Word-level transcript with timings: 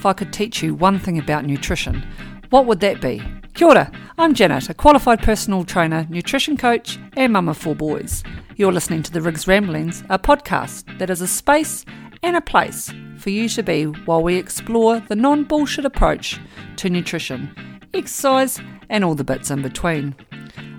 If 0.00 0.06
I 0.06 0.14
could 0.14 0.32
teach 0.32 0.62
you 0.62 0.74
one 0.74 0.98
thing 0.98 1.18
about 1.18 1.44
nutrition, 1.44 2.02
what 2.48 2.64
would 2.64 2.80
that 2.80 3.02
be? 3.02 3.22
Kia 3.52 3.68
ora, 3.68 3.92
I'm 4.16 4.32
Janet, 4.32 4.70
a 4.70 4.72
qualified 4.72 5.22
personal 5.22 5.62
trainer, 5.62 6.06
nutrition 6.08 6.56
coach, 6.56 6.98
and 7.18 7.34
mum 7.34 7.50
of 7.50 7.58
four 7.58 7.74
boys. 7.74 8.24
You're 8.56 8.72
listening 8.72 9.02
to 9.02 9.12
the 9.12 9.20
Rigs 9.20 9.46
Ramblings, 9.46 10.02
a 10.08 10.18
podcast 10.18 10.98
that 10.98 11.10
is 11.10 11.20
a 11.20 11.26
space 11.26 11.84
and 12.22 12.34
a 12.34 12.40
place 12.40 12.90
for 13.18 13.28
you 13.28 13.46
to 13.50 13.62
be 13.62 13.84
while 13.84 14.22
we 14.22 14.36
explore 14.36 15.00
the 15.00 15.16
non 15.16 15.44
bullshit 15.44 15.84
approach 15.84 16.40
to 16.76 16.88
nutrition, 16.88 17.54
exercise, 17.92 18.58
and 18.88 19.04
all 19.04 19.14
the 19.14 19.22
bits 19.22 19.50
in 19.50 19.60
between. 19.60 20.14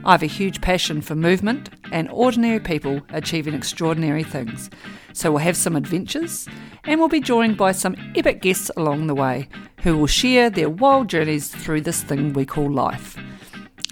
I 0.04 0.14
have 0.14 0.24
a 0.24 0.26
huge 0.26 0.62
passion 0.62 1.00
for 1.00 1.14
movement 1.14 1.70
and 1.92 2.10
ordinary 2.10 2.60
people 2.60 3.02
achieving 3.10 3.54
extraordinary 3.54 4.24
things. 4.24 4.70
So 5.14 5.32
we'll 5.32 5.40
have 5.40 5.58
some 5.58 5.76
adventures 5.76 6.48
and 6.84 7.00
we'll 7.00 7.10
be 7.10 7.20
joined 7.20 7.58
by 7.58 7.74
some 7.74 7.96
epic 8.16 8.42
guests 8.42 8.72
along 8.78 9.08
the 9.08 9.16
way 9.16 9.50
who 9.82 9.98
will 9.98 10.08
share 10.08 10.50
their 10.50 10.70
wild 10.70 11.10
journeys 11.10 11.50
through 11.50 11.82
this 11.82 12.04
thing 12.04 12.34
we 12.34 12.46
call 12.46 12.72
life. 12.72 13.18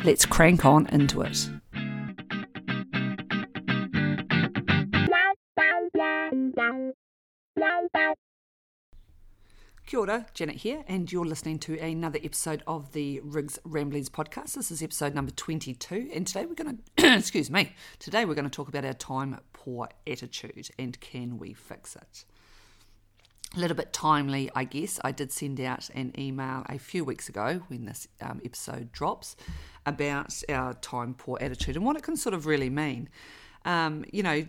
Let's 0.03 0.25
crank 0.25 0.65
on 0.65 0.87
into 0.87 1.21
it. 1.21 1.49
Kia 9.89 10.01
ora, 10.01 10.27
Janet 10.35 10.57
here, 10.57 10.83
and 10.87 11.11
you're 11.11 11.25
listening 11.25 11.57
to 11.57 11.75
another 11.79 12.19
episode 12.23 12.61
of 12.67 12.91
the 12.91 13.21
Rigs 13.21 13.57
Ramblings 13.63 14.07
podcast. 14.07 14.53
This 14.53 14.69
is 14.69 14.83
episode 14.83 15.15
number 15.15 15.31
22, 15.31 16.11
and 16.13 16.27
today 16.27 16.45
we're 16.45 16.53
going 16.53 16.77
to, 16.97 17.17
excuse 17.17 17.49
me, 17.49 17.73
today 17.97 18.23
we're 18.23 18.35
going 18.35 18.45
to 18.45 18.51
talk 18.51 18.67
about 18.67 18.85
our 18.85 18.93
time 18.93 19.39
poor 19.51 19.89
attitude 20.05 20.69
and 20.77 20.99
can 20.99 21.39
we 21.39 21.53
fix 21.53 21.95
it. 21.95 22.23
A 23.57 23.59
little 23.59 23.75
bit 23.75 23.91
timely, 23.91 24.51
I 24.53 24.63
guess. 24.63 24.99
I 25.03 25.11
did 25.11 25.31
send 25.31 25.59
out 25.59 25.89
an 25.95 26.13
email 26.19 26.67
a 26.69 26.77
few 26.77 27.03
weeks 27.03 27.27
ago 27.27 27.63
when 27.69 27.85
this 27.85 28.07
um, 28.21 28.41
episode 28.45 28.91
drops 28.91 29.35
about 29.87 30.39
our 30.49 30.75
time 30.75 31.15
poor 31.15 31.39
attitude 31.41 31.75
and 31.75 31.83
what 31.83 31.95
it 31.95 32.03
can 32.03 32.15
sort 32.15 32.35
of 32.35 32.45
really 32.45 32.69
mean. 32.69 33.09
Um, 33.65 34.05
you 34.13 34.21
know, 34.21 34.45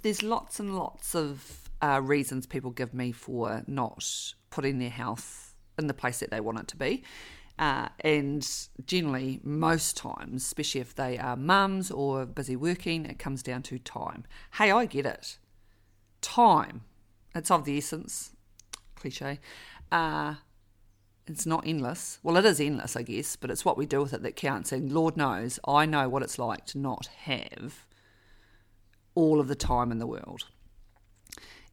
there's 0.00 0.22
lots 0.22 0.58
and 0.58 0.74
lots 0.78 1.14
of 1.14 1.65
uh, 1.82 2.00
reasons 2.02 2.46
people 2.46 2.70
give 2.70 2.94
me 2.94 3.12
for 3.12 3.62
not 3.66 4.34
putting 4.50 4.78
their 4.78 4.90
health 4.90 5.54
in 5.78 5.86
the 5.86 5.94
place 5.94 6.20
that 6.20 6.30
they 6.30 6.40
want 6.40 6.58
it 6.58 6.68
to 6.68 6.76
be. 6.76 7.02
Uh, 7.58 7.88
and 8.00 8.46
generally, 8.84 9.40
most 9.42 9.96
times, 9.96 10.42
especially 10.42 10.80
if 10.80 10.94
they 10.94 11.16
are 11.18 11.36
mums 11.36 11.90
or 11.90 12.26
busy 12.26 12.54
working, 12.54 13.06
it 13.06 13.18
comes 13.18 13.42
down 13.42 13.62
to 13.62 13.78
time. 13.78 14.24
Hey, 14.54 14.70
I 14.70 14.84
get 14.84 15.06
it. 15.06 15.38
Time. 16.20 16.82
It's 17.34 17.50
of 17.50 17.64
the 17.64 17.78
essence. 17.78 18.32
Cliche. 18.94 19.40
Uh, 19.90 20.34
it's 21.26 21.46
not 21.46 21.66
endless. 21.66 22.18
Well, 22.22 22.36
it 22.36 22.44
is 22.44 22.60
endless, 22.60 22.94
I 22.94 23.02
guess, 23.02 23.36
but 23.36 23.50
it's 23.50 23.64
what 23.64 23.78
we 23.78 23.86
do 23.86 24.02
with 24.02 24.12
it 24.12 24.22
that 24.22 24.36
counts. 24.36 24.70
And 24.70 24.92
Lord 24.92 25.16
knows, 25.16 25.58
I 25.66 25.86
know 25.86 26.08
what 26.08 26.22
it's 26.22 26.38
like 26.38 26.66
to 26.66 26.78
not 26.78 27.06
have 27.24 27.86
all 29.14 29.40
of 29.40 29.48
the 29.48 29.54
time 29.54 29.90
in 29.90 29.98
the 29.98 30.06
world. 30.06 30.44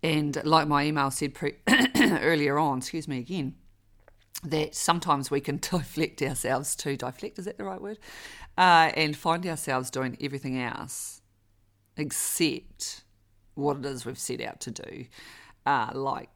And 0.03 0.43
like 0.43 0.67
my 0.67 0.83
email 0.85 1.09
said 1.09 1.33
pre- 1.33 1.55
earlier 1.97 2.59
on, 2.59 2.79
excuse 2.79 3.07
me 3.07 3.19
again, 3.19 3.55
that 4.43 4.75
sometimes 4.75 5.31
we 5.31 5.39
can 5.39 5.57
deflect 5.61 6.21
ourselves 6.21 6.75
to 6.77 6.97
deflect, 6.97 7.39
is 7.39 7.45
that 7.45 7.57
the 7.57 7.63
right 7.63 7.81
word? 7.81 7.97
Uh, 8.57 8.91
and 8.95 9.15
find 9.15 9.47
ourselves 9.47 9.89
doing 9.89 10.17
everything 10.21 10.59
else 10.59 11.21
except 11.95 13.03
what 13.55 13.77
it 13.77 13.85
is 13.85 14.05
we've 14.05 14.19
set 14.19 14.41
out 14.41 14.59
to 14.59 14.71
do. 14.71 15.05
Uh, 15.65 15.89
like 15.93 16.29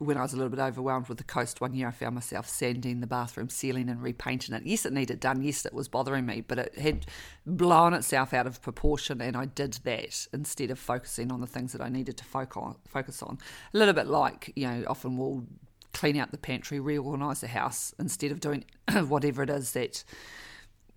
when 0.00 0.16
I 0.16 0.22
was 0.22 0.32
a 0.32 0.36
little 0.36 0.48
bit 0.48 0.58
overwhelmed 0.58 1.08
with 1.08 1.18
the 1.18 1.24
coast 1.24 1.60
one 1.60 1.74
year, 1.74 1.88
I 1.88 1.90
found 1.90 2.14
myself 2.14 2.48
sanding 2.48 3.00
the 3.00 3.06
bathroom 3.06 3.50
ceiling 3.50 3.90
and 3.90 4.02
repainting 4.02 4.54
it. 4.54 4.62
Yes, 4.64 4.86
it 4.86 4.94
needed 4.94 5.20
done. 5.20 5.42
Yes, 5.42 5.66
it 5.66 5.74
was 5.74 5.88
bothering 5.88 6.24
me, 6.24 6.40
but 6.40 6.58
it 6.58 6.78
had 6.78 7.04
blown 7.44 7.92
itself 7.92 8.32
out 8.32 8.46
of 8.46 8.62
proportion, 8.62 9.20
and 9.20 9.36
I 9.36 9.44
did 9.44 9.74
that 9.84 10.26
instead 10.32 10.70
of 10.70 10.78
focusing 10.78 11.30
on 11.30 11.42
the 11.42 11.46
things 11.46 11.72
that 11.72 11.82
I 11.82 11.90
needed 11.90 12.16
to 12.16 12.24
focus 12.24 13.22
on. 13.22 13.38
A 13.74 13.78
little 13.78 13.92
bit 13.92 14.06
like, 14.06 14.50
you 14.56 14.66
know, 14.66 14.84
often 14.88 15.18
we'll 15.18 15.44
clean 15.92 16.16
out 16.16 16.30
the 16.30 16.38
pantry, 16.38 16.80
reorganise 16.80 17.42
the 17.42 17.48
house 17.48 17.94
instead 17.98 18.32
of 18.32 18.40
doing 18.40 18.64
whatever 19.08 19.42
it 19.42 19.50
is 19.50 19.72
that 19.72 20.02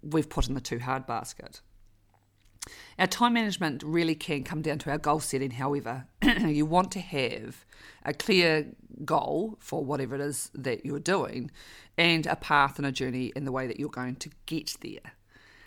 we've 0.01 0.29
put 0.29 0.47
in 0.47 0.53
the 0.53 0.61
too 0.61 0.79
hard 0.79 1.05
basket. 1.05 1.59
Our 2.99 3.07
time 3.07 3.33
management 3.33 3.83
really 3.83 4.15
can 4.15 4.43
come 4.43 4.61
down 4.61 4.79
to 4.79 4.91
our 4.91 4.97
goal 4.97 5.19
setting, 5.19 5.51
however. 5.51 6.05
you 6.45 6.65
want 6.65 6.91
to 6.91 6.99
have 6.99 7.65
a 8.05 8.13
clear 8.13 8.67
goal 9.03 9.57
for 9.59 9.83
whatever 9.83 10.15
it 10.15 10.21
is 10.21 10.51
that 10.53 10.85
you're 10.85 10.99
doing 10.99 11.49
and 11.97 12.25
a 12.27 12.35
path 12.35 12.77
and 12.77 12.85
a 12.85 12.91
journey 12.91 13.31
in 13.35 13.45
the 13.45 13.51
way 13.51 13.67
that 13.67 13.79
you're 13.79 13.89
going 13.89 14.15
to 14.17 14.29
get 14.45 14.75
there. 14.81 15.13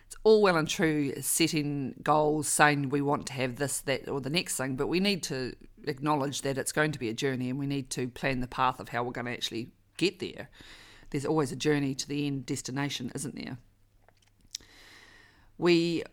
It's 0.07 0.17
all 0.23 0.41
well 0.41 0.57
and 0.57 0.69
true 0.69 1.15
setting 1.21 1.95
goals, 2.03 2.49
saying 2.49 2.91
we 2.91 3.01
want 3.01 3.27
to 3.27 3.33
have 3.33 3.57
this, 3.57 3.81
that, 3.83 4.09
or 4.09 4.21
the 4.21 4.31
next 4.31 4.57
thing, 4.57 4.77
but 4.77 4.87
we 4.87 5.01
need 5.01 5.23
to 5.25 5.55
acknowledge 5.85 6.43
that 6.43 6.59
it's 6.59 6.73
going 6.73 6.93
to 6.93 6.99
be 6.99 7.09
a 7.09 7.15
journey 7.15 7.51
and 7.51 7.59
we 7.59 7.67
need 7.67 7.91
to 7.91 8.09
plan 8.09 8.41
the 8.41 8.47
path 8.47 8.79
of 8.79 8.91
how 8.91 9.03
we're 9.03 9.13
going 9.13 9.27
to 9.27 9.33
actually 9.33 9.71
get 9.97 10.21
there. 10.21 10.49
There's 11.11 11.27
always 11.27 11.53
a 11.53 11.57
journey 11.57 11.95
to 11.95 12.09
the 12.09 12.27
end 12.27 12.47
destination, 12.47 13.11
isn't 13.15 13.35
there? 13.35 13.59
We 15.59 16.05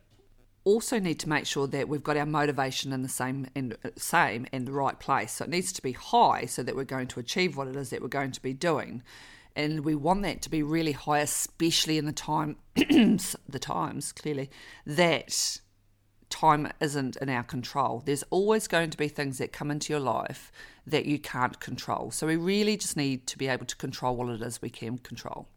also 0.65 0.99
need 0.99 1.19
to 1.19 1.29
make 1.29 1.45
sure 1.45 1.67
that 1.67 1.89
we've 1.89 2.03
got 2.03 2.17
our 2.17 2.25
motivation 2.25 2.93
in 2.93 3.01
the 3.01 3.09
same 3.09 3.47
and 3.55 3.73
uh, 3.83 3.89
same 3.97 4.47
and 4.51 4.67
the 4.67 4.71
right 4.71 4.99
place. 4.99 5.33
So 5.33 5.45
it 5.45 5.49
needs 5.49 5.73
to 5.73 5.81
be 5.81 5.91
high 5.91 6.45
so 6.45 6.63
that 6.63 6.75
we're 6.75 6.83
going 6.83 7.07
to 7.07 7.19
achieve 7.19 7.57
what 7.57 7.67
it 7.67 7.75
is 7.75 7.89
that 7.89 8.01
we're 8.01 8.07
going 8.07 8.31
to 8.31 8.41
be 8.41 8.53
doing. 8.53 9.03
And 9.55 9.85
we 9.85 9.93
want 9.93 10.23
that 10.23 10.41
to 10.43 10.49
be 10.49 10.63
really 10.63 10.93
high, 10.93 11.19
especially 11.19 11.97
in 11.97 12.05
the 12.05 12.11
time 12.11 12.57
the 12.75 13.59
times, 13.59 14.11
clearly, 14.11 14.49
that 14.85 15.59
time 16.29 16.71
isn't 16.79 17.15
in 17.17 17.29
our 17.29 17.43
control. 17.43 18.01
There's 18.03 18.23
always 18.31 18.67
going 18.67 18.89
to 18.89 18.97
be 18.97 19.07
things 19.07 19.37
that 19.37 19.53
come 19.53 19.69
into 19.69 19.93
your 19.93 19.99
life 19.99 20.51
that 20.87 21.05
you 21.05 21.19
can't 21.19 21.59
control. 21.59 22.09
So 22.09 22.25
we 22.25 22.35
really 22.35 22.77
just 22.77 22.97
need 22.97 23.27
to 23.27 23.37
be 23.37 23.47
able 23.47 23.67
to 23.67 23.75
control 23.75 24.15
what 24.15 24.29
it 24.29 24.41
is 24.41 24.61
we 24.61 24.71
can 24.71 24.97
control 24.97 25.47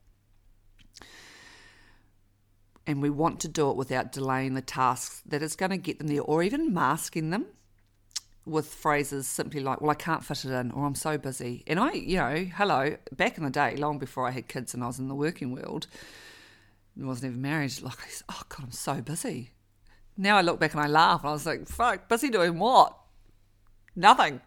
and 2.87 3.03
we 3.03 3.11
want 3.11 3.41
to 3.41 3.49
do 3.49 3.71
it 3.71 3.77
without 3.77 4.13
delaying 4.13 4.55
the 4.55 4.63
tasks 4.63 5.23
that 5.27 5.43
is 5.43 5.57
going 5.57 5.71
to 5.71 5.77
get 5.77 5.99
them 5.99 6.09
there 6.09 6.23
or 6.23 6.43
even 6.43 6.73
masking 6.73 7.31
them 7.31 7.47
with 8.45 8.69
phrases 8.69 9.27
simply 9.27 9.61
like, 9.61 9.81
well, 9.81 9.91
I 9.91 9.95
can't 9.95 10.25
fit 10.25 10.45
it 10.45 10.53
in 10.53 10.71
or 10.71 10.87
I'm 10.87 10.95
so 10.95 11.19
busy. 11.19 11.65
And 11.67 11.81
I, 11.81 11.93
you 11.93 12.17
know, 12.17 12.47
hello, 12.55 12.97
back 13.13 13.37
in 13.37 13.45
the 13.45 13.51
day, 13.51 13.75
long 13.77 13.99
before 13.99 14.27
I 14.27 14.31
had 14.31 14.47
kids 14.47 14.73
and 14.73 14.85
I 14.85 14.87
was 14.87 15.01
in 15.01 15.09
the 15.09 15.15
working 15.17 15.53
world, 15.53 15.89
I 17.01 17.05
wasn't 17.05 17.33
even 17.33 17.43
married, 17.43 17.83
like, 17.83 17.99
oh 18.29 18.43
God, 18.49 18.65
I'm 18.65 18.71
so 18.71 19.03
busy. 19.03 19.51
Now 20.17 20.37
I 20.37 20.43
look 20.43 20.61
back 20.61 20.73
and 20.73 20.83
I 20.83 20.87
laugh 20.87 21.23
and 21.23 21.31
I 21.31 21.33
was 21.33 21.45
like, 21.45 21.69
fuck, 21.69 22.09
busy 22.09 22.31
doing 22.31 22.59
what? 22.59 22.97
Nothing. 23.97 24.41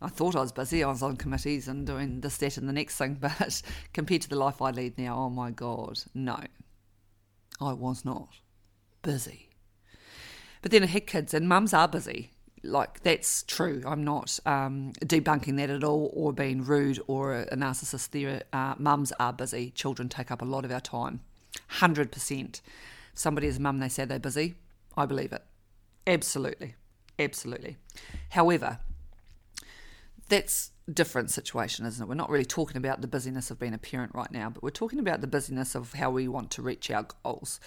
I 0.00 0.08
thought 0.08 0.36
I 0.36 0.40
was 0.40 0.52
busy. 0.52 0.84
I 0.84 0.88
was 0.88 1.02
on 1.02 1.16
committees 1.16 1.66
and 1.66 1.84
doing 1.84 2.20
this, 2.20 2.36
that, 2.38 2.56
and 2.56 2.68
the 2.68 2.72
next 2.72 2.96
thing. 2.96 3.14
But 3.20 3.62
compared 3.92 4.22
to 4.22 4.28
the 4.28 4.36
life 4.36 4.62
I 4.62 4.70
lead 4.70 4.96
now, 4.96 5.18
oh 5.18 5.30
my 5.30 5.50
God, 5.50 6.00
no, 6.14 6.38
I 7.60 7.72
was 7.72 8.04
not 8.04 8.28
busy. 9.02 9.48
But 10.62 10.70
then 10.70 10.82
I 10.82 10.86
had 10.86 11.06
kids, 11.06 11.34
and 11.34 11.48
mums 11.48 11.72
are 11.72 11.88
busy. 11.88 12.30
Like, 12.62 13.02
that's 13.02 13.44
true. 13.44 13.82
I'm 13.86 14.02
not 14.02 14.38
um, 14.44 14.92
debunking 15.00 15.56
that 15.58 15.70
at 15.70 15.84
all 15.84 16.10
or 16.12 16.32
being 16.32 16.64
rude 16.64 17.00
or 17.06 17.34
a, 17.34 17.56
narcissist 17.56 18.10
there. 18.10 18.42
Uh, 18.52 18.74
mums 18.78 19.12
are 19.20 19.32
busy. 19.32 19.70
Children 19.70 20.08
take 20.08 20.30
up 20.30 20.42
a 20.42 20.44
lot 20.44 20.64
of 20.64 20.72
our 20.72 20.80
time. 20.80 21.20
100%. 21.74 22.60
Somebody 23.14 23.46
is 23.46 23.58
a 23.58 23.60
mum, 23.60 23.78
they 23.78 23.88
say 23.88 24.04
they're 24.04 24.18
busy. 24.18 24.56
I 24.96 25.06
believe 25.06 25.32
it. 25.32 25.42
Absolutely. 26.06 26.74
Absolutely. 27.18 27.76
However, 28.30 28.78
that's 30.28 30.70
different 30.92 31.30
situation, 31.30 31.86
isn't 31.86 32.02
it? 32.02 32.08
We're 32.08 32.14
not 32.14 32.30
really 32.30 32.44
talking 32.44 32.76
about 32.76 33.00
the 33.00 33.08
busyness 33.08 33.50
of 33.50 33.58
being 33.58 33.74
a 33.74 33.78
parent 33.78 34.14
right 34.14 34.30
now, 34.30 34.50
but 34.50 34.62
we're 34.62 34.70
talking 34.70 34.98
about 34.98 35.20
the 35.20 35.26
busyness 35.26 35.74
of 35.74 35.92
how 35.94 36.10
we 36.10 36.28
want 36.28 36.50
to 36.52 36.62
reach 36.62 36.90
our 36.90 37.06
goals. 37.22 37.60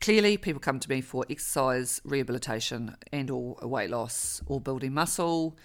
Clearly, 0.00 0.36
people 0.36 0.60
come 0.60 0.80
to 0.80 0.88
me 0.88 1.00
for 1.02 1.26
exercise, 1.28 2.00
rehabilitation, 2.04 2.96
and 3.12 3.30
or 3.30 3.56
weight 3.62 3.90
loss 3.90 4.42
or 4.46 4.60
building 4.60 4.94
muscle. 4.94 5.56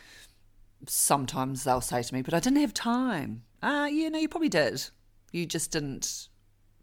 Sometimes 0.88 1.64
they'll 1.64 1.82
say 1.82 2.04
to 2.04 2.14
me, 2.14 2.22
"But 2.22 2.34
I 2.34 2.40
didn't 2.40 2.60
have 2.60 2.74
time." 2.74 3.44
Ah, 3.64 3.84
uh, 3.84 3.86
yeah, 3.86 4.10
no, 4.10 4.20
you 4.20 4.28
probably 4.28 4.50
did. 4.50 4.90
You 5.32 5.46
just 5.46 5.72
didn't 5.72 6.28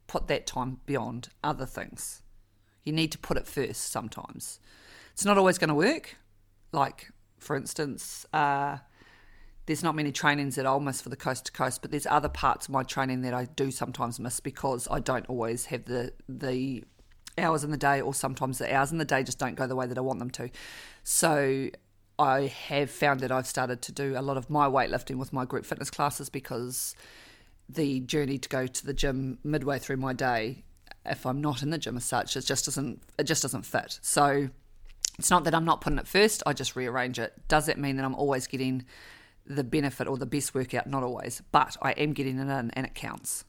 put 0.07 0.29
that 0.29 0.47
time 0.47 0.81
beyond 0.87 1.29
other 1.45 1.67
things. 1.67 2.23
You 2.85 2.93
need 2.93 3.13
to 3.13 3.19
put 3.19 3.37
it 3.37 3.47
first 3.47 3.91
sometimes. 3.91 4.59
It's 5.13 5.25
not 5.25 5.39
always 5.39 5.59
going 5.59 5.69
to 5.69 5.75
work. 5.75 6.17
Like, 6.73 7.11
for 7.39 7.55
instance, 7.55 8.27
uh, 8.33 8.79
there's 9.67 9.83
not 9.83 9.95
many 9.95 10.11
trainings 10.11 10.57
that 10.57 10.67
I'll 10.67 10.81
miss 10.81 11.01
for 11.01 11.09
the 11.09 11.17
coast 11.17 11.47
to 11.47 11.53
coast, 11.53 11.83
but 11.83 11.91
there's 11.91 12.07
other 12.07 12.29
parts 12.29 12.67
of 12.67 12.73
my 12.73 12.83
training 12.83 13.23
that 13.23 13.35
I 13.35 13.45
do 13.45 13.71
sometimes 13.71 14.19
miss 14.19 14.41
because 14.41 14.89
I 14.91 15.01
don't 15.01 15.27
always 15.27 15.67
have 15.67 15.85
the 15.85 16.13
the 16.29 16.85
hours 17.39 17.65
in 17.65 17.71
the 17.71 17.77
day, 17.77 18.01
or 18.01 18.13
sometimes 18.13 18.59
the 18.59 18.75
hours 18.75 18.93
in 18.93 18.99
the 18.99 19.05
day 19.05 19.23
just 19.23 19.39
don't 19.39 19.55
go 19.55 19.67
the 19.67 19.77
way 19.77 19.87
that 19.87 19.97
I 19.97 20.01
want 20.01 20.19
them 20.19 20.31
to. 20.31 20.51
So 21.05 21.71
I 22.19 22.43
have 22.69 22.91
found 22.91 23.21
that 23.21 23.33
I've 23.33 23.47
started 23.47 23.83
to 23.83 23.93
do 23.93 24.15
a 24.17 24.23
lot 24.23 24.37
of 24.37 24.51
my 24.51 24.67
weightlifting 24.67 25.17
with 25.17 25.33
my 25.33 25.45
group 25.45 25.65
fitness 25.65 25.91
classes 25.91 26.29
because 26.29 26.95
the 27.69 28.01
journey 28.01 28.39
to 28.39 28.49
go 28.49 28.67
to 28.67 28.87
the 28.87 28.93
gym 28.93 29.39
midway 29.45 29.79
through 29.79 29.97
my 29.97 30.13
day, 30.13 30.65
if 31.07 31.25
I'm 31.25 31.41
not 31.41 31.63
in 31.63 31.71
the 31.71 31.79
gym 31.79 31.97
as 31.97 32.05
such, 32.05 32.37
it 32.37 32.45
just 32.45 32.65
doesn't 32.65 33.03
it 33.19 33.25
just 33.25 33.43
doesn't 33.43 33.63
fit. 33.63 33.99
So 34.03 34.51
it's 35.19 35.31
not 35.31 35.45
that 35.45 35.55
I'm 35.55 35.65
not 35.65 35.81
putting 35.81 35.99
it 35.99 36.09
first, 36.09 36.43
I 36.47 36.53
just 36.53 36.75
rearrange 36.75 37.19
it. 37.19 37.33
Does 37.49 37.67
that 37.67 37.79
mean 37.79 37.97
that 37.97 38.05
I'm 38.05 38.15
always 38.15 38.47
getting 38.47 38.85
the 39.47 39.65
benefit 39.65 40.07
or 40.07 40.17
the 40.17 40.27
best 40.27 40.55
workout? 40.55 40.87
Not 40.87 41.03
always, 41.03 41.43
but 41.53 41.77
I 41.83 41.93
am 41.93 42.13
getting 42.13 42.39
it 42.39 42.43
in 42.43 42.51
and 42.51 42.87
it 42.87 42.95
counts. 42.95 43.45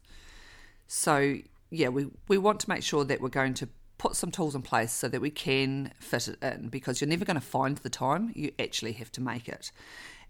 So 0.87 1.37
yeah, 1.69 1.89
we, 1.89 2.07
we 2.27 2.37
want 2.37 2.59
to 2.61 2.69
make 2.69 2.83
sure 2.83 3.03
that 3.03 3.19
we're 3.19 3.29
going 3.29 3.55
to 3.55 3.69
put 3.97 4.15
some 4.15 4.31
tools 4.31 4.53
in 4.53 4.61
place 4.61 4.91
so 4.91 5.07
that 5.07 5.21
we 5.21 5.31
can 5.31 5.91
fit 5.99 6.27
it 6.27 6.37
in 6.43 6.67
because 6.67 6.99
you're 6.99 7.09
never 7.09 7.25
going 7.25 7.39
to 7.39 7.41
find 7.41 7.77
the 7.77 7.89
time, 7.89 8.31
you 8.35 8.51
actually 8.59 8.93
have 8.93 9.11
to 9.13 9.21
make 9.21 9.47
it. 9.47 9.71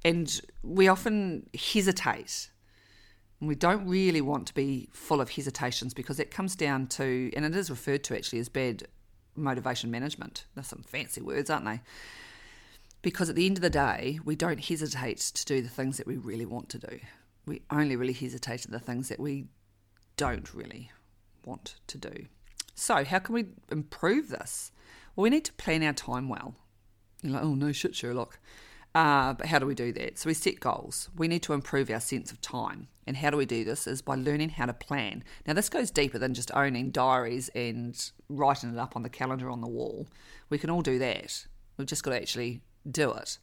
And 0.05 0.41
we 0.61 0.87
often 0.87 1.49
hesitate. 1.53 2.49
And 3.39 3.49
we 3.49 3.55
don't 3.55 3.87
really 3.87 4.21
want 4.21 4.47
to 4.47 4.53
be 4.53 4.89
full 4.91 5.19
of 5.19 5.31
hesitations 5.31 5.93
because 5.93 6.19
it 6.19 6.31
comes 6.31 6.55
down 6.55 6.87
to, 6.87 7.31
and 7.35 7.43
it 7.45 7.55
is 7.55 7.69
referred 7.69 8.03
to 8.05 8.15
actually 8.15 8.39
as 8.39 8.47
bad 8.47 8.83
motivation 9.35 9.91
management. 9.91 10.45
They're 10.55 10.63
some 10.63 10.83
fancy 10.83 11.21
words, 11.21 11.49
aren't 11.49 11.65
they? 11.65 11.81
Because 13.03 13.29
at 13.29 13.35
the 13.35 13.45
end 13.45 13.57
of 13.57 13.61
the 13.61 13.69
day, 13.69 14.19
we 14.25 14.35
don't 14.35 14.63
hesitate 14.63 15.19
to 15.19 15.45
do 15.45 15.61
the 15.61 15.69
things 15.69 15.97
that 15.97 16.07
we 16.07 16.17
really 16.17 16.45
want 16.45 16.69
to 16.69 16.79
do. 16.79 16.99
We 17.45 17.61
only 17.69 17.95
really 17.95 18.13
hesitate 18.13 18.65
at 18.65 18.71
the 18.71 18.79
things 18.79 19.09
that 19.09 19.19
we 19.19 19.45
don't 20.17 20.51
really 20.53 20.89
want 21.45 21.75
to 21.87 21.97
do. 21.97 22.25
So, 22.73 23.03
how 23.03 23.19
can 23.19 23.35
we 23.35 23.45
improve 23.69 24.29
this? 24.29 24.71
Well, 25.15 25.23
we 25.23 25.29
need 25.29 25.45
to 25.45 25.53
plan 25.53 25.83
our 25.83 25.93
time 25.93 26.29
well. 26.29 26.55
You're 27.21 27.33
like, 27.33 27.43
oh, 27.43 27.53
no 27.53 27.71
shit, 27.71 27.93
Sherlock. 27.93 28.39
Uh, 28.95 29.33
but 29.33 29.47
how 29.47 29.59
do 29.59 29.65
we 29.65 29.75
do 29.75 29.91
that? 29.91 30.19
So 30.19 30.27
we 30.27 30.33
set 30.33 30.59
goals. 30.59 31.09
We 31.15 31.27
need 31.27 31.41
to 31.43 31.53
improve 31.53 31.89
our 31.89 31.99
sense 31.99 32.31
of 32.31 32.39
time. 32.41 32.87
And 33.07 33.17
how 33.17 33.31
do 33.31 33.37
we 33.37 33.45
do 33.45 33.63
this? 33.63 33.87
Is 33.87 34.01
by 34.01 34.15
learning 34.15 34.49
how 34.49 34.67
to 34.67 34.73
plan. 34.73 35.23
Now, 35.45 35.53
this 35.53 35.69
goes 35.69 35.91
deeper 35.91 36.19
than 36.19 36.33
just 36.33 36.51
owning 36.53 36.91
diaries 36.91 37.49
and 37.49 37.99
writing 38.29 38.71
it 38.71 38.77
up 38.77 38.95
on 38.95 39.03
the 39.03 39.09
calendar 39.09 39.49
on 39.49 39.61
the 39.61 39.67
wall. 39.67 40.07
We 40.49 40.57
can 40.57 40.69
all 40.69 40.81
do 40.81 40.99
that. 40.99 41.45
We've 41.77 41.87
just 41.87 42.03
got 42.03 42.11
to 42.11 42.21
actually 42.21 42.61
do 42.89 43.11
it. 43.11 43.37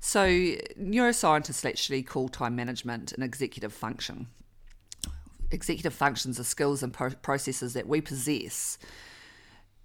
So, 0.00 0.26
neuroscientists 0.28 1.68
actually 1.68 2.02
call 2.02 2.28
time 2.28 2.54
management 2.56 3.12
an 3.12 3.22
executive 3.22 3.72
function. 3.72 4.26
Executive 5.50 5.94
functions 5.94 6.38
are 6.38 6.44
skills 6.44 6.82
and 6.82 6.92
processes 6.92 7.72
that 7.74 7.88
we 7.88 8.00
possess 8.00 8.78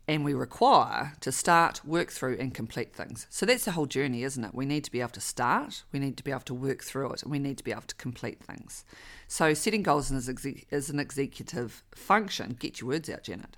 and 0.09 0.25
we 0.25 0.33
require 0.33 1.13
to 1.19 1.31
start, 1.31 1.85
work 1.85 2.11
through, 2.11 2.35
and 2.39 2.51
complete 2.51 2.95
things. 2.95 3.27
So 3.29 3.45
that's 3.45 3.65
the 3.65 3.73
whole 3.73 3.85
journey, 3.85 4.23
isn't 4.23 4.43
it? 4.43 4.55
We 4.55 4.65
need 4.65 4.83
to 4.85 4.91
be 4.91 5.01
able 5.01 5.11
to 5.11 5.21
start, 5.21 5.83
we 5.91 5.99
need 5.99 6.17
to 6.17 6.23
be 6.23 6.31
able 6.31 6.41
to 6.41 6.55
work 6.55 6.83
through 6.83 7.11
it, 7.13 7.21
and 7.21 7.31
we 7.31 7.37
need 7.37 7.59
to 7.59 7.63
be 7.63 7.69
able 7.69 7.83
to 7.83 7.93
complete 7.93 8.43
things. 8.43 8.85
So 9.27 9.53
setting 9.53 9.83
goals 9.83 10.09
is, 10.09 10.27
is 10.71 10.89
an 10.89 10.99
executive 10.99 11.83
function. 11.93 12.57
Get 12.59 12.81
your 12.81 12.87
words 12.87 13.07
out, 13.07 13.21
Janet. 13.25 13.55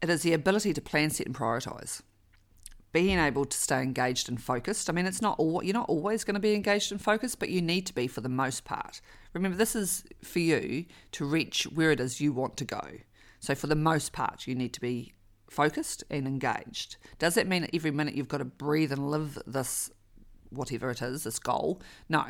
It 0.00 0.08
is 0.08 0.22
the 0.22 0.32
ability 0.32 0.72
to 0.72 0.80
plan, 0.80 1.10
set, 1.10 1.26
and 1.26 1.36
prioritise. 1.36 2.00
Being 2.96 3.18
able 3.18 3.44
to 3.44 3.58
stay 3.58 3.82
engaged 3.82 4.30
and 4.30 4.42
focused. 4.42 4.88
I 4.88 4.94
mean, 4.94 5.04
it's 5.04 5.20
not 5.20 5.38
all, 5.38 5.62
you're 5.62 5.74
not 5.74 5.90
always 5.90 6.24
going 6.24 6.32
to 6.32 6.40
be 6.40 6.54
engaged 6.54 6.90
and 6.90 6.98
focused, 6.98 7.38
but 7.38 7.50
you 7.50 7.60
need 7.60 7.84
to 7.88 7.94
be 7.94 8.06
for 8.06 8.22
the 8.22 8.30
most 8.30 8.64
part. 8.64 9.02
Remember, 9.34 9.54
this 9.54 9.76
is 9.76 10.02
for 10.24 10.38
you 10.38 10.86
to 11.12 11.26
reach 11.26 11.64
where 11.64 11.92
it 11.92 12.00
is 12.00 12.22
you 12.22 12.32
want 12.32 12.56
to 12.56 12.64
go. 12.64 12.80
So, 13.38 13.54
for 13.54 13.66
the 13.66 13.74
most 13.76 14.14
part, 14.14 14.46
you 14.46 14.54
need 14.54 14.72
to 14.72 14.80
be 14.80 15.12
focused 15.50 16.04
and 16.08 16.26
engaged. 16.26 16.96
Does 17.18 17.34
that 17.34 17.46
mean 17.46 17.60
that 17.60 17.74
every 17.74 17.90
minute 17.90 18.14
you've 18.14 18.28
got 18.28 18.38
to 18.38 18.46
breathe 18.46 18.92
and 18.92 19.10
live 19.10 19.38
this, 19.46 19.90
whatever 20.48 20.90
it 20.90 21.02
is, 21.02 21.24
this 21.24 21.38
goal? 21.38 21.82
No, 22.08 22.24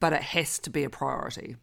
but 0.00 0.12
it 0.12 0.22
has 0.22 0.58
to 0.58 0.68
be 0.68 0.84
a 0.84 0.90
priority. 0.90 1.56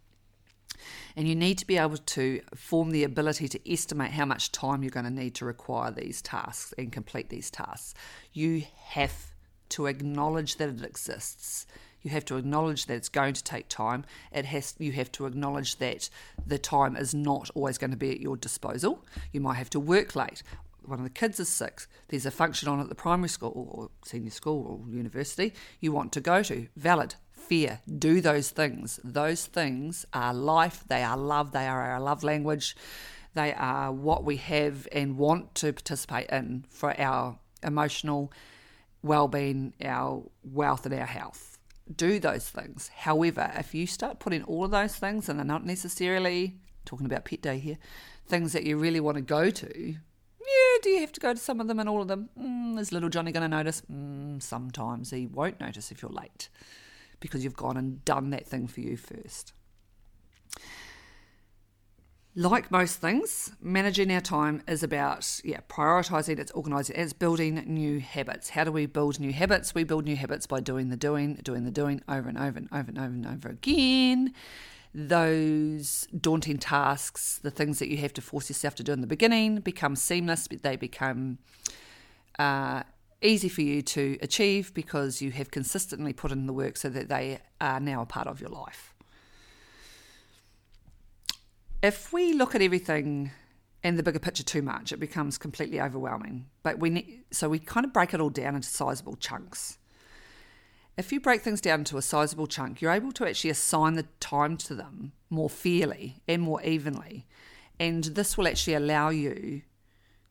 And 1.15 1.27
you 1.27 1.35
need 1.35 1.57
to 1.59 1.67
be 1.67 1.77
able 1.77 1.97
to 1.97 2.41
form 2.53 2.91
the 2.91 3.03
ability 3.03 3.47
to 3.49 3.71
estimate 3.71 4.11
how 4.11 4.25
much 4.25 4.51
time 4.51 4.83
you're 4.83 4.89
going 4.89 5.05
to 5.05 5.11
need 5.11 5.35
to 5.35 5.45
require 5.45 5.91
these 5.91 6.21
tasks 6.21 6.73
and 6.77 6.91
complete 6.91 7.29
these 7.29 7.49
tasks. 7.49 7.93
You 8.33 8.63
have 8.87 9.33
to 9.69 9.87
acknowledge 9.87 10.57
that 10.57 10.69
it 10.69 10.83
exists. 10.83 11.65
You 12.01 12.11
have 12.11 12.25
to 12.25 12.37
acknowledge 12.37 12.85
that 12.85 12.95
it's 12.95 13.09
going 13.09 13.33
to 13.33 13.43
take 13.43 13.67
time. 13.67 14.05
It 14.31 14.45
has 14.45 14.75
you 14.77 14.91
have 14.91 15.11
to 15.13 15.25
acknowledge 15.25 15.77
that 15.77 16.09
the 16.45 16.59
time 16.59 16.95
is 16.95 17.15
not 17.15 17.49
always 17.55 17.79
going 17.79 17.91
to 17.91 17.97
be 17.97 18.11
at 18.11 18.19
your 18.19 18.37
disposal. 18.37 19.03
You 19.31 19.41
might 19.41 19.55
have 19.55 19.71
to 19.71 19.79
work 19.79 20.15
late 20.15 20.43
one 20.87 20.99
of 20.99 21.03
the 21.03 21.09
kids 21.09 21.39
is 21.39 21.49
sick, 21.49 21.81
there's 22.09 22.25
a 22.25 22.31
function 22.31 22.69
on 22.69 22.79
at 22.79 22.89
the 22.89 22.95
primary 22.95 23.29
school 23.29 23.69
or 23.71 23.89
senior 24.07 24.31
school 24.31 24.83
or 24.85 24.93
university 24.93 25.53
you 25.79 25.91
want 25.91 26.11
to 26.13 26.21
go 26.21 26.43
to. 26.43 26.67
Valid. 26.75 27.15
Fear. 27.47 27.81
Do 27.99 28.21
those 28.21 28.49
things. 28.49 28.99
Those 29.03 29.45
things 29.45 30.03
are 30.13 30.33
life, 30.33 30.83
they 30.87 31.03
are 31.03 31.15
love, 31.15 31.51
they 31.51 31.67
are 31.67 31.91
our 31.91 31.99
love 31.99 32.23
language, 32.23 32.75
they 33.35 33.53
are 33.53 33.91
what 33.91 34.23
we 34.23 34.37
have 34.37 34.87
and 34.91 35.15
want 35.15 35.53
to 35.55 35.71
participate 35.71 36.27
in 36.31 36.65
for 36.69 36.99
our 36.99 37.37
emotional 37.61 38.33
well 39.03 39.27
being, 39.27 39.73
our 39.83 40.23
wealth, 40.43 40.87
and 40.87 40.95
our 40.95 41.05
health. 41.05 41.59
Do 41.95 42.19
those 42.19 42.49
things. 42.49 42.89
However, 42.95 43.51
if 43.55 43.75
you 43.75 43.85
start 43.85 44.17
putting 44.17 44.41
all 44.43 44.65
of 44.65 44.71
those 44.71 44.95
things 44.95 45.29
and 45.29 45.37
they're 45.37 45.45
not 45.45 45.63
necessarily 45.63 46.55
talking 46.83 47.05
about 47.05 47.25
pet 47.25 47.43
day 47.43 47.59
here, 47.59 47.77
things 48.25 48.53
that 48.53 48.63
you 48.63 48.77
really 48.77 48.99
want 48.99 49.17
to 49.17 49.21
go 49.21 49.51
to, 49.51 49.89
yeah, 49.89 50.81
do 50.81 50.89
you 50.89 51.01
have 51.01 51.11
to 51.11 51.19
go 51.19 51.33
to 51.33 51.39
some 51.39 51.61
of 51.61 51.67
them 51.67 51.79
and 51.79 51.87
all 51.87 52.01
of 52.01 52.07
them? 52.07 52.29
Mm, 52.39 52.79
is 52.79 52.91
little 52.91 53.09
Johnny 53.09 53.31
going 53.31 53.41
to 53.43 53.47
notice? 53.47 53.83
Mm, 53.91 54.41
sometimes 54.41 55.11
he 55.11 55.27
won't 55.27 55.59
notice 55.59 55.91
if 55.91 56.01
you're 56.01 56.09
late 56.09 56.49
because 57.27 57.43
you've 57.43 57.55
gone 57.55 57.77
and 57.77 58.03
done 58.05 58.29
that 58.31 58.45
thing 58.45 58.67
for 58.67 58.81
you 58.81 58.97
first. 58.97 59.53
Like 62.37 62.69
most 62.69 62.97
things, 62.97 63.53
managing 63.61 64.11
our 64.11 64.19
time 64.19 64.61
is 64.67 64.83
about 64.83 65.39
yeah, 65.45 65.61
prioritizing, 65.69 66.37
it's 66.37 66.51
organizing, 66.51 66.97
it's 66.97 67.13
building 67.13 67.63
new 67.65 68.01
habits. 68.01 68.49
How 68.49 68.65
do 68.65 68.73
we 68.73 68.87
build 68.87 69.21
new 69.21 69.31
habits? 69.31 69.73
We 69.73 69.85
build 69.85 70.03
new 70.03 70.17
habits 70.17 70.45
by 70.45 70.59
doing 70.59 70.89
the 70.89 70.97
doing, 70.97 71.35
doing 71.35 71.63
the 71.63 71.71
doing 71.71 72.01
over 72.09 72.27
and 72.27 72.37
over 72.37 72.57
and 72.57 72.67
over 72.73 72.89
and 72.89 72.97
over 72.97 73.05
and 73.05 73.25
over 73.25 73.49
again 73.49 74.33
those 74.95 76.07
daunting 76.17 76.57
tasks, 76.57 77.39
the 77.43 77.51
things 77.51 77.79
that 77.79 77.89
you 77.89 77.97
have 77.97 78.13
to 78.13 78.21
force 78.21 78.49
yourself 78.49 78.75
to 78.75 78.83
do 78.83 78.93
in 78.93 79.01
the 79.01 79.07
beginning, 79.07 79.59
become 79.59 79.93
seamless. 79.93 80.47
They 80.47 80.77
become 80.77 81.37
uh, 82.39 82.83
easy 83.21 83.49
for 83.49 83.61
you 83.61 83.81
to 83.81 84.17
achieve 84.21 84.73
because 84.73 85.21
you 85.21 85.31
have 85.31 85.51
consistently 85.51 86.13
put 86.13 86.31
in 86.31 86.47
the 86.47 86.53
work 86.53 86.77
so 86.77 86.89
that 86.89 87.09
they 87.09 87.39
are 87.59 87.79
now 87.79 88.01
a 88.01 88.05
part 88.05 88.27
of 88.27 88.39
your 88.39 88.49
life. 88.49 88.93
If 91.81 92.11
we 92.11 92.33
look 92.33 92.55
at 92.55 92.61
everything 92.61 93.31
and 93.83 93.97
the 93.97 94.03
bigger 94.03 94.19
picture 94.19 94.43
too 94.43 94.61
much, 94.61 94.91
it 94.91 94.97
becomes 94.99 95.37
completely 95.37 95.79
overwhelming. 95.79 96.47
But 96.63 96.79
we 96.79 96.89
need, 96.89 97.23
so 97.31 97.49
we 97.49 97.59
kind 97.59 97.85
of 97.85 97.93
break 97.93 98.13
it 98.13 98.19
all 98.19 98.29
down 98.29 98.55
into 98.55 98.67
sizable 98.67 99.15
chunks 99.15 99.77
if 100.97 101.11
you 101.11 101.19
break 101.19 101.41
things 101.41 101.61
down 101.61 101.79
into 101.79 101.97
a 101.97 102.01
sizable 102.01 102.47
chunk, 102.47 102.81
you're 102.81 102.91
able 102.91 103.11
to 103.13 103.27
actually 103.27 103.49
assign 103.49 103.95
the 103.95 104.05
time 104.19 104.57
to 104.57 104.75
them 104.75 105.11
more 105.29 105.49
fairly 105.49 106.21
and 106.27 106.41
more 106.41 106.61
evenly. 106.63 107.25
And 107.79 108.03
this 108.03 108.37
will 108.37 108.47
actually 108.47 108.75
allow 108.75 109.09
you 109.09 109.63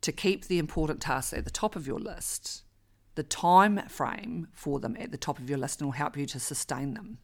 to 0.01 0.13
keep 0.13 0.47
the 0.47 0.59
important 0.59 1.01
tasks 1.01 1.35
at 1.35 1.45
the 1.45 1.51
top 1.51 1.77
of 1.77 1.87
your 1.87 1.99
list, 1.99 2.64
the 3.15 3.23
time 3.23 3.81
frame 3.89 4.49
for 4.53 4.81
them 4.81 4.97
at 4.99 5.11
the 5.11 5.17
top 5.17 5.39
of 5.39 5.49
your 5.49 5.59
list, 5.59 5.81
and 5.81 5.89
will 5.89 5.93
help 5.93 6.17
you 6.17 6.27
to 6.27 6.41
sustain 6.41 6.95
them. 6.95 7.19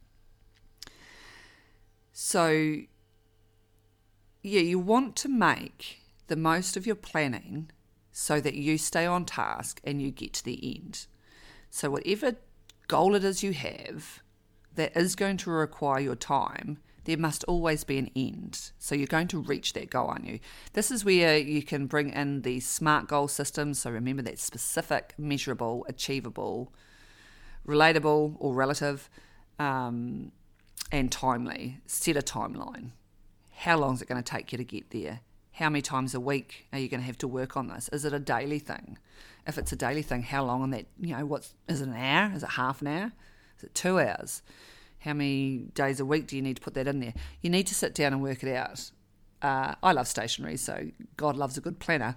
So, 2.13 2.77
yeah, 4.41 4.61
you 4.61 4.79
want 4.79 5.15
to 5.17 5.29
make 5.29 5.99
the 6.27 6.35
most 6.35 6.77
of 6.77 6.85
your 6.85 6.95
planning 6.95 7.71
so 8.11 8.39
that 8.41 8.55
you 8.55 8.77
stay 8.77 9.05
on 9.05 9.25
task 9.25 9.81
and 9.83 10.01
you 10.01 10.11
get 10.11 10.33
to 10.33 10.45
the 10.45 10.75
end. 10.75 11.07
So, 11.69 11.89
whatever 11.89 12.35
goal 12.87 13.15
it 13.15 13.23
is 13.23 13.43
you 13.43 13.53
have 13.53 14.21
that 14.75 14.95
is 14.95 15.15
going 15.15 15.37
to 15.37 15.51
require 15.51 15.99
your 15.99 16.15
time, 16.15 16.79
there 17.05 17.17
must 17.17 17.43
always 17.45 17.83
be 17.83 17.97
an 17.97 18.11
end. 18.15 18.71
So 18.79 18.95
you're 18.95 19.07
going 19.07 19.27
to 19.29 19.39
reach 19.39 19.73
that 19.73 19.89
goal, 19.89 20.07
aren't 20.07 20.27
you? 20.27 20.39
This 20.73 20.91
is 20.91 21.03
where 21.03 21.37
you 21.37 21.63
can 21.63 21.87
bring 21.87 22.11
in 22.11 22.41
the 22.41 22.59
SMART 22.59 23.07
goal 23.07 23.27
system. 23.27 23.73
So 23.73 23.91
remember 23.91 24.21
that 24.23 24.39
specific, 24.39 25.13
measurable, 25.17 25.85
achievable, 25.89 26.73
relatable 27.67 28.35
or 28.39 28.53
relative, 28.53 29.09
um, 29.59 30.31
and 30.91 31.11
timely. 31.11 31.79
Set 31.85 32.17
a 32.17 32.21
timeline. 32.21 32.91
How 33.57 33.77
long 33.77 33.95
is 33.95 34.01
it 34.01 34.07
going 34.07 34.21
to 34.21 34.31
take 34.31 34.51
you 34.51 34.57
to 34.57 34.63
get 34.63 34.91
there? 34.91 35.21
How 35.53 35.69
many 35.69 35.81
times 35.81 36.15
a 36.15 36.19
week 36.19 36.67
are 36.71 36.79
you 36.79 36.87
going 36.87 37.01
to 37.01 37.05
have 37.05 37.17
to 37.19 37.27
work 37.27 37.55
on 37.57 37.67
this? 37.67 37.89
Is 37.89 38.05
it 38.05 38.13
a 38.13 38.19
daily 38.19 38.59
thing? 38.59 38.97
if 39.47 39.57
it's 39.57 39.71
a 39.71 39.75
daily 39.75 40.01
thing, 40.01 40.23
how 40.23 40.43
long 40.43 40.61
on 40.61 40.69
that, 40.71 40.85
you 40.99 41.15
know, 41.15 41.25
what's, 41.25 41.53
is 41.67 41.81
it 41.81 41.87
an 41.87 41.95
hour? 41.95 42.31
Is 42.35 42.43
it 42.43 42.51
half 42.51 42.81
an 42.81 42.87
hour? 42.87 43.11
Is 43.57 43.63
it 43.63 43.73
two 43.73 43.99
hours? 43.99 44.41
How 45.01 45.13
many 45.13 45.65
days 45.73 45.99
a 45.99 46.05
week 46.05 46.27
do 46.27 46.35
you 46.35 46.41
need 46.41 46.57
to 46.57 46.61
put 46.61 46.73
that 46.75 46.87
in 46.87 46.99
there? 46.99 47.13
You 47.41 47.49
need 47.49 47.67
to 47.67 47.75
sit 47.75 47.93
down 47.93 48.13
and 48.13 48.21
work 48.21 48.43
it 48.43 48.55
out. 48.55 48.91
Uh, 49.41 49.73
I 49.81 49.91
love 49.91 50.07
stationery, 50.07 50.57
so 50.57 50.91
God 51.17 51.35
loves 51.35 51.57
a 51.57 51.61
good 51.61 51.79
planner. 51.79 52.15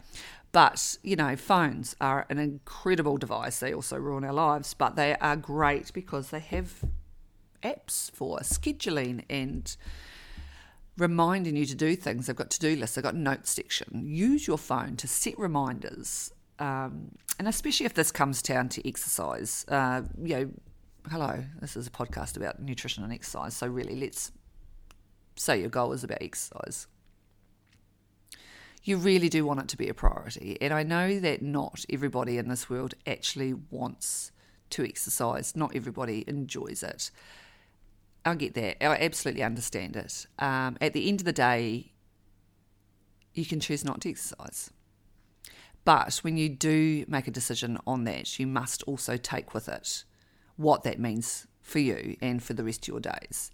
But, 0.52 0.98
you 1.02 1.16
know, 1.16 1.34
phones 1.34 1.96
are 2.00 2.26
an 2.28 2.38
incredible 2.38 3.16
device. 3.16 3.58
They 3.58 3.72
also 3.72 3.96
ruin 3.96 4.24
our 4.24 4.32
lives, 4.32 4.74
but 4.74 4.96
they 4.96 5.16
are 5.16 5.34
great 5.34 5.92
because 5.92 6.30
they 6.30 6.40
have 6.40 6.84
apps 7.62 8.10
for 8.12 8.38
scheduling 8.40 9.24
and 9.28 9.74
reminding 10.98 11.56
you 11.56 11.66
to 11.66 11.74
do 11.74 11.96
things. 11.96 12.26
They've 12.26 12.36
got 12.36 12.50
to 12.50 12.60
do 12.60 12.76
lists, 12.76 12.94
they've 12.94 13.02
got 13.02 13.16
notes 13.16 13.50
section. 13.50 14.02
Use 14.06 14.46
your 14.46 14.58
phone 14.58 14.96
to 14.96 15.08
set 15.08 15.38
reminders. 15.38 16.32
Um, 16.58 17.12
and 17.38 17.48
especially 17.48 17.86
if 17.86 17.94
this 17.94 18.12
comes 18.12 18.42
down 18.42 18.68
to 18.68 18.88
exercise, 18.88 19.64
uh, 19.68 20.02
you 20.22 20.36
know, 20.36 20.50
hello, 21.10 21.44
this 21.60 21.76
is 21.76 21.86
a 21.86 21.90
podcast 21.90 22.36
about 22.36 22.60
nutrition 22.60 23.04
and 23.04 23.12
exercise. 23.12 23.54
So, 23.54 23.66
really, 23.66 23.96
let's 23.96 24.32
say 25.36 25.60
your 25.60 25.68
goal 25.68 25.92
is 25.92 26.04
about 26.04 26.18
exercise. 26.22 26.86
You 28.82 28.96
really 28.98 29.28
do 29.28 29.46
want 29.46 29.60
it 29.60 29.68
to 29.68 29.76
be 29.76 29.88
a 29.88 29.94
priority. 29.94 30.58
And 30.60 30.72
I 30.72 30.82
know 30.82 31.18
that 31.20 31.42
not 31.42 31.84
everybody 31.90 32.36
in 32.36 32.48
this 32.48 32.68
world 32.68 32.94
actually 33.06 33.54
wants 33.70 34.30
to 34.70 34.84
exercise, 34.84 35.56
not 35.56 35.74
everybody 35.74 36.24
enjoys 36.26 36.82
it. 36.82 37.10
I 38.26 38.34
get 38.34 38.54
that. 38.54 38.84
I 38.84 38.96
absolutely 38.96 39.42
understand 39.42 39.96
it. 39.96 40.26
Um, 40.38 40.76
at 40.80 40.92
the 40.92 41.08
end 41.08 41.20
of 41.20 41.24
the 41.24 41.32
day, 41.32 41.92
you 43.32 43.44
can 43.44 43.60
choose 43.60 43.84
not 43.84 44.00
to 44.02 44.10
exercise. 44.10 44.70
But 45.84 46.16
when 46.18 46.38
you 46.38 46.48
do 46.48 47.04
make 47.08 47.28
a 47.28 47.30
decision 47.30 47.78
on 47.86 48.04
that, 48.04 48.38
you 48.38 48.46
must 48.46 48.82
also 48.84 49.16
take 49.18 49.52
with 49.52 49.68
it 49.68 50.04
what 50.56 50.82
that 50.84 50.98
means 50.98 51.46
for 51.60 51.78
you 51.78 52.16
and 52.20 52.42
for 52.42 52.54
the 52.54 52.64
rest 52.64 52.84
of 52.84 52.88
your 52.88 53.00
days. 53.00 53.50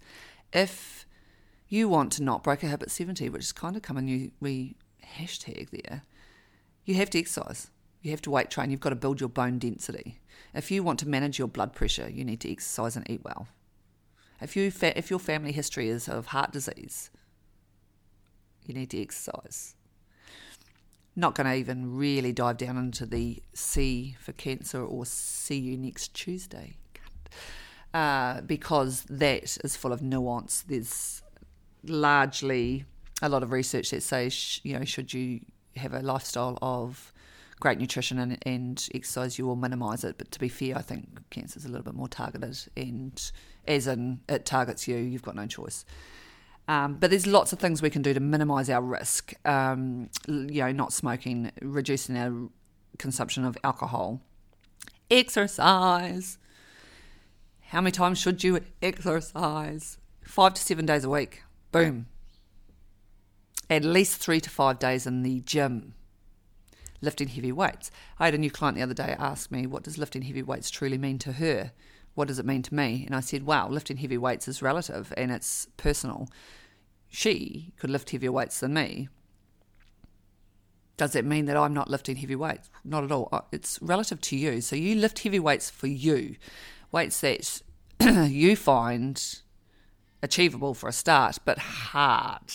If 0.53 1.05
you 1.67 1.87
want 1.87 2.11
to 2.13 2.23
not 2.23 2.43
break 2.43 2.63
a 2.63 2.67
habit 2.67 2.91
70, 2.91 3.29
which 3.29 3.43
is 3.43 3.51
kind 3.51 3.75
of 3.75 3.81
come 3.81 3.97
a 3.97 4.01
new 4.01 4.31
wee 4.39 4.75
hashtag 5.17 5.69
there, 5.69 6.03
you 6.85 6.95
have 6.95 7.09
to 7.11 7.19
exercise. 7.19 7.71
You 8.01 8.11
have 8.11 8.21
to 8.23 8.31
weight 8.31 8.49
train. 8.49 8.71
You've 8.71 8.79
got 8.79 8.89
to 8.89 8.95
build 8.95 9.19
your 9.19 9.29
bone 9.29 9.59
density. 9.59 10.19
If 10.53 10.71
you 10.71 10.83
want 10.83 10.99
to 10.99 11.07
manage 11.07 11.37
your 11.37 11.47
blood 11.47 11.73
pressure, 11.73 12.09
you 12.09 12.25
need 12.25 12.41
to 12.41 12.51
exercise 12.51 12.95
and 12.95 13.09
eat 13.09 13.23
well. 13.23 13.47
If 14.41 14.55
you 14.55 14.71
fa- 14.71 14.97
if 14.97 15.09
your 15.09 15.19
family 15.19 15.51
history 15.51 15.87
is 15.87 16.09
of 16.09 16.27
heart 16.27 16.51
disease, 16.51 17.11
you 18.65 18.73
need 18.73 18.89
to 18.89 19.01
exercise. 19.01 19.75
Not 21.15 21.35
going 21.35 21.45
to 21.45 21.53
even 21.53 21.95
really 21.95 22.33
dive 22.33 22.57
down 22.57 22.77
into 22.77 23.05
the 23.05 23.43
C 23.53 24.15
for 24.19 24.31
cancer 24.31 24.83
or 24.83 25.05
see 25.05 25.57
you 25.57 25.77
next 25.77 26.13
Tuesday, 26.13 26.77
uh, 27.93 28.41
because 28.41 29.03
that 29.09 29.57
is 29.63 29.75
full 29.75 29.93
of 29.93 30.01
nuance. 30.01 30.63
There's 30.67 31.21
largely 31.83 32.85
a 33.21 33.29
lot 33.29 33.43
of 33.43 33.51
research 33.51 33.91
that 33.91 34.03
says 34.03 34.59
you 34.63 34.77
know 34.77 34.85
should 34.85 35.13
you 35.13 35.41
have 35.75 35.93
a 35.93 36.01
lifestyle 36.01 36.57
of 36.61 37.11
great 37.61 37.79
nutrition 37.79 38.19
and, 38.19 38.37
and 38.45 38.89
exercise, 38.93 39.37
you 39.39 39.45
will 39.45 39.55
minimise 39.55 40.03
it. 40.03 40.17
But 40.17 40.31
to 40.31 40.39
be 40.39 40.49
fair, 40.49 40.77
I 40.77 40.81
think 40.81 41.21
cancer 41.29 41.57
is 41.57 41.63
a 41.63 41.69
little 41.69 41.85
bit 41.85 41.93
more 41.93 42.09
targeted, 42.09 42.57
and 42.75 43.31
as 43.65 43.87
in 43.87 44.19
it 44.27 44.45
targets 44.45 44.87
you, 44.89 44.97
you've 44.97 45.21
got 45.21 45.35
no 45.35 45.45
choice. 45.45 45.85
Um, 46.67 46.95
but 46.95 47.09
there's 47.09 47.27
lots 47.27 47.53
of 47.53 47.59
things 47.59 47.81
we 47.81 47.89
can 47.89 48.01
do 48.01 48.13
to 48.13 48.19
minimise 48.19 48.69
our 48.69 48.81
risk. 48.81 49.33
Um, 49.45 50.09
you 50.27 50.61
know, 50.63 50.71
not 50.71 50.91
smoking, 50.91 51.51
reducing 51.61 52.17
our 52.17 52.49
consumption 52.97 53.45
of 53.45 53.57
alcohol, 53.63 54.21
exercise. 55.09 56.37
How 57.71 57.79
many 57.79 57.93
times 57.93 58.17
should 58.17 58.43
you 58.43 58.59
exercise? 58.81 59.97
Five 60.25 60.55
to 60.55 60.61
seven 60.61 60.85
days 60.85 61.05
a 61.05 61.09
week. 61.09 61.43
Boom. 61.71 62.07
At 63.69 63.85
least 63.85 64.17
three 64.17 64.41
to 64.41 64.49
five 64.49 64.77
days 64.77 65.07
in 65.07 65.23
the 65.23 65.39
gym 65.39 65.93
lifting 66.99 67.29
heavy 67.29 67.53
weights. 67.53 67.89
I 68.19 68.25
had 68.25 68.35
a 68.35 68.37
new 68.37 68.51
client 68.51 68.75
the 68.75 68.83
other 68.83 68.93
day 68.93 69.15
ask 69.17 69.51
me, 69.51 69.65
What 69.65 69.83
does 69.83 69.97
lifting 69.97 70.23
heavy 70.23 70.43
weights 70.43 70.69
truly 70.69 70.97
mean 70.97 71.17
to 71.19 71.31
her? 71.31 71.71
What 72.13 72.27
does 72.27 72.39
it 72.39 72.45
mean 72.45 72.61
to 72.63 72.75
me? 72.75 73.05
And 73.05 73.15
I 73.15 73.21
said, 73.21 73.43
Wow, 73.43 73.69
lifting 73.69 73.95
heavy 73.95 74.17
weights 74.17 74.49
is 74.49 74.61
relative 74.61 75.13
and 75.15 75.31
it's 75.31 75.69
personal. 75.77 76.27
She 77.07 77.71
could 77.79 77.89
lift 77.89 78.09
heavier 78.09 78.33
weights 78.33 78.59
than 78.59 78.73
me. 78.73 79.07
Does 80.97 81.13
that 81.13 81.23
mean 81.23 81.45
that 81.45 81.55
I'm 81.55 81.73
not 81.73 81.89
lifting 81.89 82.17
heavy 82.17 82.35
weights? 82.35 82.69
Not 82.83 83.05
at 83.05 83.13
all. 83.13 83.29
Uh, 83.31 83.41
it's 83.53 83.79
relative 83.81 84.19
to 84.19 84.35
you. 84.35 84.59
So 84.59 84.75
you 84.75 84.95
lift 84.95 85.19
heavy 85.19 85.39
weights 85.39 85.69
for 85.69 85.87
you, 85.87 86.35
weights 86.91 87.19
that 87.21 87.61
you 88.29 88.55
find 88.55 89.41
achievable 90.23 90.73
for 90.73 90.89
a 90.89 90.93
start, 90.93 91.39
but 91.45 91.57
hard. 91.57 92.51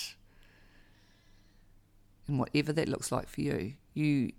And 2.27 2.39
whatever 2.39 2.73
that 2.73 2.89
looks 2.89 3.13
like 3.13 3.29
for 3.29 3.41
you 3.41 3.75
you 3.97 4.31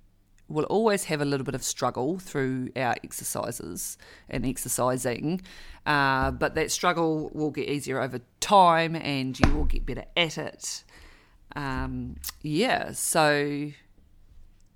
will 0.47 0.65
always 0.65 1.05
have 1.05 1.19
a 1.19 1.25
little 1.25 1.43
bit 1.43 1.55
of 1.55 1.63
struggle 1.63 2.19
through 2.19 2.69
our 2.77 2.95
exercises 3.03 3.97
and 4.29 4.45
exercising, 4.45 5.41
uh, 5.85 6.31
but 6.31 6.55
that 6.55 6.71
struggle 6.71 7.29
will 7.33 7.51
get 7.51 7.67
easier 7.67 7.99
over 7.99 8.21
time 8.39 8.95
and 8.95 9.37
you 9.39 9.53
will 9.53 9.65
get 9.65 9.85
better 9.85 10.05
at 10.15 10.37
it. 10.37 10.85
Um, 11.55 12.17
yeah, 12.43 12.91
so 12.91 13.71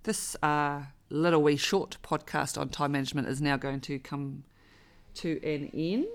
this 0.04 0.36
uh, 0.44 0.82
little 1.10 1.42
wee 1.42 1.56
short 1.56 1.98
podcast 2.04 2.60
on 2.60 2.68
time 2.68 2.92
management 2.94 3.30
is 3.30 3.40
now 3.40 3.56
going 3.56 3.80
to 3.82 4.00
come 4.00 4.44
to 5.16 5.40
an 5.44 5.70
end. 5.74 6.08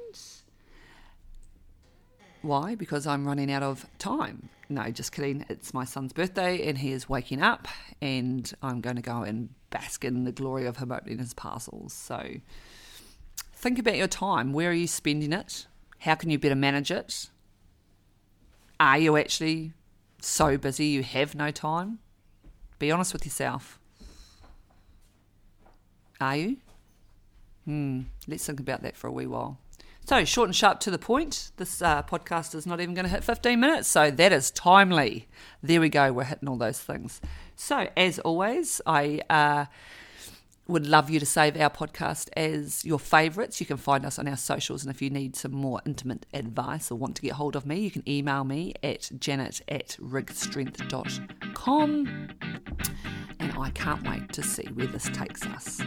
Why? 2.42 2.74
Because 2.74 3.06
I'm 3.06 3.26
running 3.26 3.50
out 3.50 3.62
of 3.62 3.86
time. 3.98 4.48
No, 4.68 4.90
just 4.90 5.12
kidding. 5.12 5.44
It's 5.48 5.72
my 5.72 5.84
son's 5.84 6.12
birthday 6.12 6.68
and 6.68 6.78
he 6.78 6.92
is 6.92 7.08
waking 7.08 7.42
up, 7.42 7.68
and 8.00 8.52
I'm 8.62 8.80
going 8.80 8.96
to 8.96 9.02
go 9.02 9.22
and 9.22 9.50
bask 9.70 10.04
in 10.04 10.24
the 10.24 10.32
glory 10.32 10.66
of 10.66 10.76
him 10.76 10.92
opening 10.92 11.18
his 11.18 11.34
parcels. 11.34 11.92
So 11.92 12.34
think 13.54 13.78
about 13.78 13.96
your 13.96 14.08
time. 14.08 14.52
Where 14.52 14.70
are 14.70 14.74
you 14.74 14.86
spending 14.86 15.32
it? 15.32 15.66
How 15.98 16.14
can 16.14 16.30
you 16.30 16.38
better 16.38 16.54
manage 16.54 16.90
it? 16.90 17.30
Are 18.78 18.98
you 18.98 19.16
actually 19.16 19.72
so 20.20 20.58
busy 20.58 20.86
you 20.86 21.02
have 21.02 21.34
no 21.34 21.50
time? 21.50 21.98
Be 22.78 22.90
honest 22.90 23.12
with 23.12 23.24
yourself. 23.24 23.78
Are 26.20 26.36
you? 26.36 26.56
Hmm, 27.66 28.02
let's 28.26 28.46
think 28.46 28.60
about 28.60 28.82
that 28.82 28.96
for 28.96 29.08
a 29.08 29.12
wee 29.12 29.26
while. 29.26 29.58
So, 30.06 30.24
short 30.24 30.48
and 30.48 30.54
sharp 30.54 30.78
to 30.80 30.90
the 30.92 30.98
point. 30.98 31.50
This 31.56 31.82
uh, 31.82 32.04
podcast 32.04 32.54
is 32.54 32.64
not 32.64 32.80
even 32.80 32.94
going 32.94 33.06
to 33.06 33.10
hit 33.10 33.24
15 33.24 33.58
minutes, 33.58 33.88
so 33.88 34.08
that 34.08 34.32
is 34.32 34.52
timely. 34.52 35.26
There 35.64 35.80
we 35.80 35.88
go, 35.88 36.12
we're 36.12 36.24
hitting 36.24 36.48
all 36.48 36.56
those 36.56 36.78
things. 36.78 37.20
So, 37.56 37.88
as 37.96 38.20
always, 38.20 38.80
I 38.86 39.20
uh, 39.28 39.64
would 40.68 40.86
love 40.86 41.10
you 41.10 41.18
to 41.18 41.26
save 41.26 41.60
our 41.60 41.70
podcast 41.70 42.28
as 42.36 42.84
your 42.84 43.00
favourites. 43.00 43.58
You 43.58 43.66
can 43.66 43.78
find 43.78 44.06
us 44.06 44.16
on 44.16 44.28
our 44.28 44.36
socials, 44.36 44.84
and 44.84 44.94
if 44.94 45.02
you 45.02 45.10
need 45.10 45.34
some 45.34 45.50
more 45.50 45.80
intimate 45.84 46.24
advice 46.32 46.92
or 46.92 46.94
want 46.94 47.16
to 47.16 47.22
get 47.22 47.32
hold 47.32 47.56
of 47.56 47.66
me, 47.66 47.80
you 47.80 47.90
can 47.90 48.08
email 48.08 48.44
me 48.44 48.74
at 48.84 49.10
janet 49.18 49.60
at 49.66 49.96
rigstrength.com. 50.00 52.28
And 53.40 53.52
I 53.58 53.70
can't 53.70 54.08
wait 54.08 54.32
to 54.34 54.44
see 54.44 54.68
where 54.74 54.86
this 54.86 55.10
takes 55.12 55.44
us. 55.46 55.80